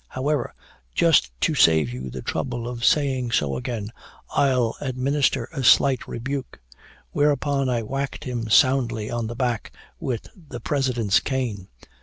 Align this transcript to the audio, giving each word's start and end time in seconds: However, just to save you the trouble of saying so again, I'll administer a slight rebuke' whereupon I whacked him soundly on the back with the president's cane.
However, 0.07 0.55
just 0.95 1.29
to 1.41 1.53
save 1.53 1.93
you 1.93 2.09
the 2.09 2.23
trouble 2.23 2.67
of 2.67 2.83
saying 2.83 3.29
so 3.33 3.55
again, 3.55 3.91
I'll 4.31 4.75
administer 4.81 5.47
a 5.53 5.63
slight 5.63 6.07
rebuke' 6.07 6.59
whereupon 7.11 7.69
I 7.69 7.83
whacked 7.83 8.23
him 8.23 8.49
soundly 8.49 9.11
on 9.11 9.27
the 9.27 9.35
back 9.35 9.71
with 9.99 10.27
the 10.35 10.59
president's 10.59 11.19
cane. 11.19 11.67